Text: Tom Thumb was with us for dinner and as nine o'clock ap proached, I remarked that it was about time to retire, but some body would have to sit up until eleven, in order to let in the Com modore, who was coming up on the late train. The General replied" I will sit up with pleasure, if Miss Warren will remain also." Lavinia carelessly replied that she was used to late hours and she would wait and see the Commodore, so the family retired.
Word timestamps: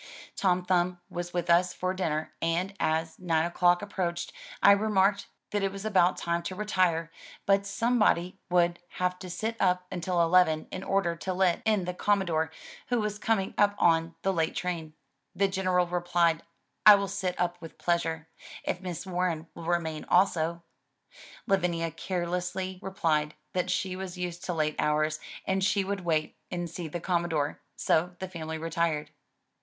Tom 0.35 0.65
Thumb 0.65 0.99
was 1.11 1.31
with 1.31 1.47
us 1.47 1.75
for 1.75 1.93
dinner 1.93 2.33
and 2.41 2.73
as 2.79 3.19
nine 3.19 3.45
o'clock 3.45 3.83
ap 3.83 3.93
proached, 3.93 4.31
I 4.59 4.71
remarked 4.71 5.27
that 5.51 5.61
it 5.61 5.71
was 5.71 5.85
about 5.85 6.17
time 6.17 6.41
to 6.41 6.55
retire, 6.55 7.11
but 7.45 7.67
some 7.67 7.99
body 7.99 8.39
would 8.49 8.79
have 8.93 9.19
to 9.19 9.29
sit 9.29 9.55
up 9.59 9.85
until 9.91 10.19
eleven, 10.23 10.67
in 10.71 10.83
order 10.83 11.15
to 11.17 11.35
let 11.35 11.61
in 11.65 11.85
the 11.85 11.93
Com 11.93 12.23
modore, 12.23 12.49
who 12.87 12.99
was 12.99 13.19
coming 13.19 13.53
up 13.59 13.75
on 13.77 14.15
the 14.23 14.33
late 14.33 14.55
train. 14.55 14.95
The 15.35 15.47
General 15.47 15.85
replied" 15.85 16.41
I 16.83 16.95
will 16.95 17.07
sit 17.07 17.39
up 17.39 17.61
with 17.61 17.77
pleasure, 17.77 18.27
if 18.63 18.81
Miss 18.81 19.05
Warren 19.05 19.49
will 19.53 19.65
remain 19.65 20.05
also." 20.05 20.63
Lavinia 21.45 21.91
carelessly 21.91 22.79
replied 22.81 23.35
that 23.53 23.69
she 23.69 23.95
was 23.95 24.17
used 24.17 24.43
to 24.45 24.53
late 24.55 24.77
hours 24.79 25.19
and 25.45 25.63
she 25.63 25.83
would 25.83 26.01
wait 26.03 26.35
and 26.49 26.67
see 26.67 26.87
the 26.87 26.99
Commodore, 26.99 27.61
so 27.75 28.15
the 28.17 28.27
family 28.27 28.57
retired. 28.57 29.11